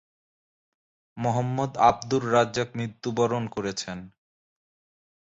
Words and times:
মোহাম্মদ 1.17 1.71
আবদুর 1.89 2.23
রাজ্জাক 2.33 2.69
মৃত্যুবরণ 2.75 3.43
করেছেন। 3.55 3.97